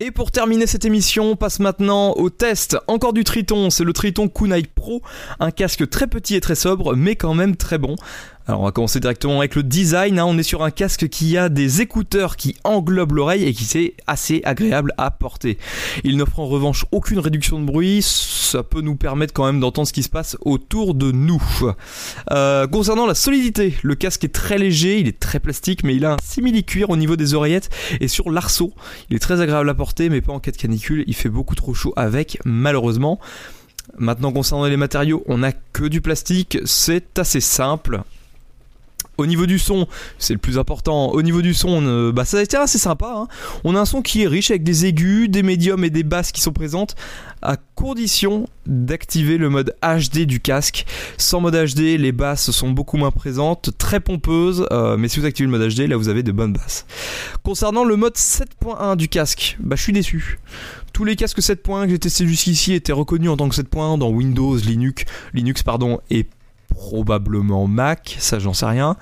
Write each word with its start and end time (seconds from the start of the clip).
Et 0.00 0.12
pour 0.12 0.30
terminer 0.30 0.68
cette 0.68 0.84
émission, 0.84 1.32
on 1.32 1.34
passe 1.34 1.58
maintenant 1.58 2.12
au 2.12 2.30
test. 2.30 2.78
Encore 2.86 3.12
du 3.12 3.24
Triton, 3.24 3.68
c'est 3.68 3.82
le 3.82 3.92
Triton 3.92 4.28
Kunai 4.28 4.62
Pro, 4.62 5.02
un 5.40 5.50
casque 5.50 5.90
très 5.90 6.06
petit 6.06 6.36
et 6.36 6.40
très 6.40 6.54
sobre, 6.54 6.94
mais 6.94 7.16
quand 7.16 7.34
même 7.34 7.56
très 7.56 7.78
bon. 7.78 7.96
Alors 8.48 8.62
on 8.62 8.64
va 8.64 8.72
commencer 8.72 8.98
directement 8.98 9.40
avec 9.40 9.54
le 9.56 9.62
design. 9.62 10.18
Hein. 10.18 10.24
On 10.24 10.38
est 10.38 10.42
sur 10.42 10.64
un 10.64 10.70
casque 10.70 11.06
qui 11.10 11.36
a 11.36 11.50
des 11.50 11.82
écouteurs 11.82 12.36
qui 12.36 12.56
englobent 12.64 13.12
l'oreille 13.12 13.44
et 13.44 13.52
qui 13.52 13.64
c'est 13.64 13.92
assez 14.06 14.40
agréable 14.42 14.94
à 14.96 15.10
porter. 15.10 15.58
Il 16.02 16.16
n'offre 16.16 16.40
en 16.40 16.46
revanche 16.46 16.86
aucune 16.90 17.18
réduction 17.18 17.60
de 17.60 17.66
bruit. 17.66 18.00
Ça 18.00 18.62
peut 18.62 18.80
nous 18.80 18.96
permettre 18.96 19.34
quand 19.34 19.44
même 19.44 19.60
d'entendre 19.60 19.86
ce 19.86 19.92
qui 19.92 20.02
se 20.02 20.08
passe 20.08 20.38
autour 20.40 20.94
de 20.94 21.12
nous. 21.12 21.42
Euh, 22.30 22.66
concernant 22.66 23.04
la 23.04 23.14
solidité, 23.14 23.74
le 23.82 23.94
casque 23.94 24.24
est 24.24 24.34
très 24.34 24.56
léger, 24.56 24.98
il 24.98 25.08
est 25.08 25.20
très 25.20 25.40
plastique, 25.40 25.84
mais 25.84 25.94
il 25.94 26.06
a 26.06 26.14
un 26.14 26.18
simili-cuir 26.22 26.88
au 26.88 26.96
niveau 26.96 27.16
des 27.16 27.34
oreillettes 27.34 27.68
et 28.00 28.08
sur 28.08 28.30
l'arceau. 28.30 28.72
Il 29.10 29.16
est 29.16 29.20
très 29.20 29.42
agréable 29.42 29.68
à 29.68 29.74
porter, 29.74 30.08
mais 30.08 30.22
pas 30.22 30.32
en 30.32 30.40
cas 30.40 30.52
de 30.52 30.56
canicule. 30.56 31.04
Il 31.06 31.14
fait 31.14 31.28
beaucoup 31.28 31.54
trop 31.54 31.74
chaud 31.74 31.92
avec, 31.96 32.38
malheureusement. 32.46 33.20
Maintenant 33.98 34.32
concernant 34.32 34.64
les 34.64 34.78
matériaux, 34.78 35.22
on 35.26 35.38
n'a 35.38 35.52
que 35.52 35.84
du 35.84 36.00
plastique, 36.00 36.58
c'est 36.64 37.18
assez 37.18 37.40
simple. 37.40 38.00
Au 39.18 39.26
niveau 39.26 39.46
du 39.46 39.58
son, 39.58 39.88
c'est 40.18 40.32
le 40.32 40.38
plus 40.38 40.58
important. 40.58 41.10
Au 41.10 41.22
niveau 41.22 41.42
du 41.42 41.52
son, 41.52 41.82
euh, 41.82 42.12
bah, 42.12 42.24
ça 42.24 42.38
a 42.38 42.42
été 42.42 42.56
assez 42.56 42.78
sympa. 42.78 43.12
Hein. 43.16 43.26
On 43.64 43.74
a 43.74 43.80
un 43.80 43.84
son 43.84 44.00
qui 44.00 44.22
est 44.22 44.28
riche 44.28 44.52
avec 44.52 44.62
des 44.62 44.86
aigus, 44.86 45.28
des 45.28 45.42
médiums 45.42 45.82
et 45.82 45.90
des 45.90 46.04
basses 46.04 46.30
qui 46.30 46.40
sont 46.40 46.52
présentes, 46.52 46.94
à 47.42 47.56
condition 47.74 48.46
d'activer 48.66 49.36
le 49.36 49.50
mode 49.50 49.74
HD 49.82 50.20
du 50.20 50.38
casque. 50.38 50.86
Sans 51.16 51.40
mode 51.40 51.56
HD, 51.56 51.98
les 51.98 52.12
basses 52.12 52.52
sont 52.52 52.70
beaucoup 52.70 52.96
moins 52.96 53.10
présentes, 53.10 53.70
très 53.76 53.98
pompeuses, 53.98 54.66
euh, 54.70 54.96
mais 54.96 55.08
si 55.08 55.18
vous 55.18 55.26
activez 55.26 55.50
le 55.50 55.58
mode 55.58 55.68
HD, 55.68 55.88
là 55.88 55.96
vous 55.96 56.08
avez 56.08 56.22
de 56.22 56.30
bonnes 56.30 56.52
basses. 56.52 56.86
Concernant 57.42 57.82
le 57.82 57.96
mode 57.96 58.14
7.1 58.14 58.94
du 58.94 59.08
casque, 59.08 59.56
bah 59.58 59.74
je 59.74 59.82
suis 59.82 59.92
déçu. 59.92 60.38
Tous 60.92 61.02
les 61.02 61.16
casques 61.16 61.40
7.1 61.40 61.86
que 61.86 61.90
j'ai 61.90 61.98
testés 61.98 62.26
jusqu'ici 62.26 62.72
étaient 62.72 62.92
reconnus 62.92 63.30
en 63.30 63.36
tant 63.36 63.48
que 63.48 63.56
7.1 63.56 63.98
dans 63.98 64.10
Windows, 64.10 64.56
Linux, 64.56 65.04
Linux 65.34 65.64
pardon, 65.64 66.00
et 66.10 66.26
probablement 66.78 67.66
Mac, 67.66 68.16
ça 68.20 68.38
j'en 68.38 68.54
sais 68.54 68.66
rien. 68.66 68.96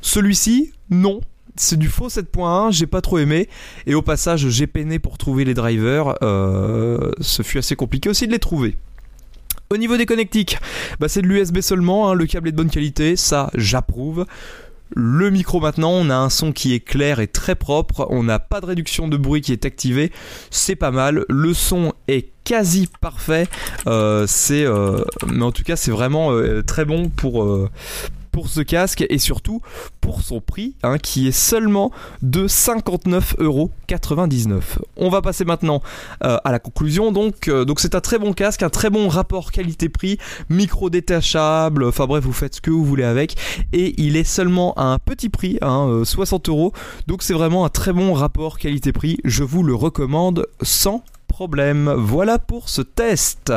Celui-ci, 0.00 0.72
non. 0.90 1.20
C'est 1.56 1.76
du 1.76 1.88
faux 1.88 2.08
7.1, 2.08 2.70
j'ai 2.72 2.86
pas 2.86 3.00
trop 3.00 3.18
aimé. 3.18 3.48
Et 3.86 3.94
au 3.94 4.00
passage, 4.00 4.48
j'ai 4.48 4.68
peiné 4.68 5.00
pour 5.00 5.18
trouver 5.18 5.44
les 5.44 5.52
drivers. 5.52 6.14
Euh, 6.22 7.10
ce 7.20 7.42
fut 7.42 7.58
assez 7.58 7.74
compliqué 7.74 8.08
aussi 8.08 8.28
de 8.28 8.32
les 8.32 8.38
trouver. 8.38 8.76
Au 9.70 9.76
niveau 9.76 9.96
des 9.96 10.06
connectiques, 10.06 10.58
bah 11.00 11.08
c'est 11.08 11.20
de 11.20 11.26
l'USB 11.26 11.60
seulement, 11.60 12.08
hein. 12.08 12.14
le 12.14 12.26
câble 12.26 12.48
est 12.48 12.52
de 12.52 12.56
bonne 12.56 12.70
qualité, 12.70 13.16
ça 13.16 13.50
j'approuve. 13.54 14.24
Le 14.92 15.30
micro 15.30 15.60
maintenant, 15.60 15.92
on 15.92 16.10
a 16.10 16.16
un 16.16 16.30
son 16.30 16.52
qui 16.52 16.74
est 16.74 16.80
clair 16.80 17.20
et 17.20 17.28
très 17.28 17.54
propre, 17.54 18.06
on 18.10 18.24
n'a 18.24 18.38
pas 18.38 18.60
de 18.60 18.66
réduction 18.66 19.06
de 19.06 19.16
bruit 19.16 19.40
qui 19.40 19.52
est 19.52 19.64
activée, 19.64 20.10
c'est 20.50 20.74
pas 20.74 20.90
mal, 20.90 21.24
le 21.28 21.54
son 21.54 21.92
est 22.08 22.30
quasi 22.44 22.88
parfait, 23.00 23.46
euh, 23.86 24.26
c'est, 24.26 24.64
euh, 24.64 25.04
mais 25.28 25.44
en 25.44 25.52
tout 25.52 25.62
cas 25.62 25.76
c'est 25.76 25.92
vraiment 25.92 26.32
euh, 26.32 26.62
très 26.62 26.84
bon 26.84 27.08
pour, 27.08 27.46
pour 28.30 28.48
ce 28.48 28.60
casque 28.60 29.04
et 29.08 29.18
surtout 29.18 29.60
pour 30.00 30.22
son 30.22 30.40
prix 30.40 30.74
hein, 30.82 30.98
qui 30.98 31.28
est 31.28 31.32
seulement 31.32 31.90
de 32.22 32.46
59,99€. 32.46 34.60
On 34.96 35.08
va 35.08 35.22
passer 35.22 35.44
maintenant 35.44 35.82
euh, 36.24 36.38
à 36.44 36.52
la 36.52 36.58
conclusion. 36.58 37.12
Donc, 37.12 37.48
euh, 37.48 37.64
donc 37.64 37.80
c'est 37.80 37.94
un 37.94 38.00
très 38.00 38.18
bon 38.18 38.32
casque, 38.32 38.62
un 38.62 38.70
très 38.70 38.90
bon 38.90 39.08
rapport 39.08 39.52
qualité-prix, 39.52 40.18
micro 40.48 40.90
détachable. 40.90 41.84
Enfin 41.84 42.06
bref, 42.06 42.24
vous 42.24 42.32
faites 42.32 42.56
ce 42.56 42.60
que 42.60 42.70
vous 42.70 42.84
voulez 42.84 43.04
avec 43.04 43.36
et 43.72 43.94
il 44.00 44.16
est 44.16 44.24
seulement 44.24 44.74
à 44.74 44.84
un 44.84 44.98
petit 44.98 45.28
prix, 45.28 45.58
hein, 45.62 46.02
60 46.04 46.48
euros. 46.48 46.72
Donc 47.06 47.22
c'est 47.22 47.34
vraiment 47.34 47.64
un 47.64 47.68
très 47.68 47.92
bon 47.92 48.14
rapport 48.14 48.58
qualité-prix. 48.58 49.18
Je 49.24 49.44
vous 49.44 49.62
le 49.62 49.74
recommande 49.74 50.46
sans 50.62 51.04
problème. 51.28 51.92
Voilà 51.96 52.38
pour 52.38 52.68
ce 52.68 52.82
test. 52.82 53.52